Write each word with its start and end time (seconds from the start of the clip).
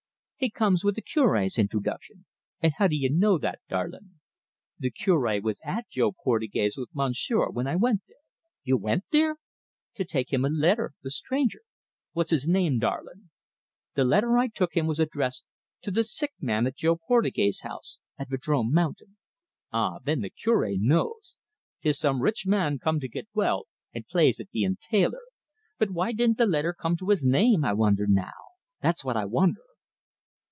"He 0.43 0.49
comes 0.49 0.83
with 0.83 0.95
the 0.95 1.03
Cure's 1.03 1.59
introduction." 1.59 2.25
"An' 2.61 2.71
how 2.79 2.87
d'ye 2.87 3.09
know 3.11 3.37
that, 3.37 3.59
darlin'?" 3.69 4.15
"The 4.79 4.89
Curb 4.89 5.43
was 5.43 5.61
at 5.63 5.87
Jo 5.87 6.13
Portugais' 6.13 6.77
with 6.77 6.89
monsieur 6.95 7.51
when 7.51 7.67
I 7.67 7.75
went 7.75 8.01
there." 8.07 8.15
"You 8.63 8.75
wint 8.77 9.03
there!" 9.11 9.35
"To 9.93 10.03
take 10.03 10.33
him 10.33 10.43
a 10.43 10.49
letter 10.49 10.93
the 11.03 11.11
stranger." 11.11 11.61
"What's 12.13 12.31
his 12.31 12.47
name, 12.47 12.79
darlin'?" 12.79 13.29
"The 13.93 14.03
letter 14.03 14.35
I 14.35 14.47
took 14.47 14.75
him 14.75 14.87
was 14.87 14.99
addressed, 14.99 15.45
'To 15.83 15.91
the 15.91 16.03
Sick 16.03 16.33
Man 16.39 16.65
at 16.65 16.75
Jo 16.77 16.95
Portugais' 16.95 17.61
House 17.61 17.99
at 18.17 18.31
Vadrome 18.31 18.73
Mountain.'" 18.73 19.17
"Ah, 19.71 19.99
thin, 20.03 20.21
the 20.21 20.31
Cure 20.31 20.67
knows. 20.75 21.35
'Tis 21.83 21.99
some 21.99 22.19
rich 22.19 22.47
man 22.47 22.79
come 22.79 22.99
to 22.99 23.07
get 23.07 23.27
well, 23.35 23.65
and 23.93 24.07
plays 24.07 24.39
at 24.39 24.49
bein' 24.49 24.77
tailor. 24.81 25.25
But 25.77 25.91
why 25.91 26.13
didn't 26.13 26.39
the 26.39 26.47
letther 26.47 26.73
come 26.73 26.97
to 26.97 27.09
his 27.09 27.23
name, 27.23 27.63
I 27.63 27.73
wander 27.73 28.07
now? 28.07 28.33
That's 28.81 29.05
what 29.05 29.15
I 29.15 29.25
wander." 29.25 29.61